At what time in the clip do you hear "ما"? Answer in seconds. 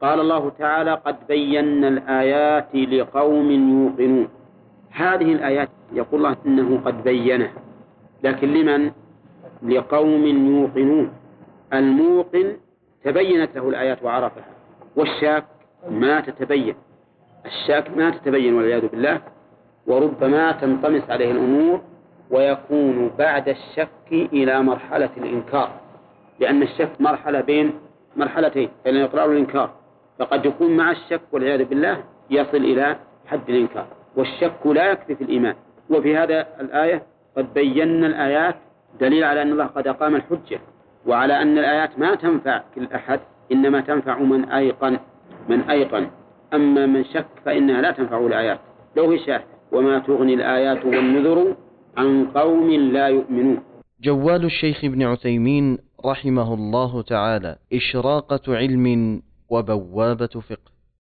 15.90-16.20, 17.96-18.10, 41.98-42.14